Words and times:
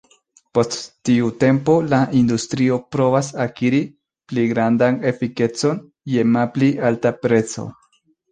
Post 0.57 0.75
tiu 1.09 1.27
tempo, 1.43 1.73
la 1.89 1.97
industrio 2.21 2.77
provas 2.95 3.29
akiri 3.45 3.81
pli 4.33 4.47
grandan 4.53 4.97
efikecon 5.13 5.79
je 6.15 6.27
malpli 6.37 6.71
alta 6.91 7.13
prezo. 7.27 7.69